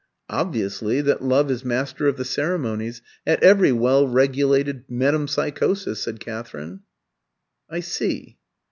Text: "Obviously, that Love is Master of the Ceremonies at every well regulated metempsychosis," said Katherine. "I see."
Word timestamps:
"Obviously, 0.31 0.99
that 1.01 1.23
Love 1.23 1.51
is 1.51 1.63
Master 1.63 2.07
of 2.07 2.17
the 2.17 2.25
Ceremonies 2.25 3.03
at 3.27 3.43
every 3.43 3.71
well 3.71 4.07
regulated 4.07 4.83
metempsychosis," 4.89 6.01
said 6.01 6.19
Katherine. 6.19 6.79
"I 7.69 7.81
see." 7.81 8.39